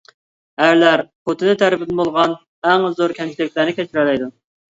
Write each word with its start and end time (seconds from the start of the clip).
ئەرلەر 0.63 1.03
خوتۇنى 1.29 1.53
تەرىپىدىن 1.59 2.01
بولغان 2.01 2.33
ئەڭ 2.69 2.87
زور 3.01 3.13
كەمچىلىكلەرنى 3.21 3.77
كەچۈرەلەيدۇ. 3.81 4.31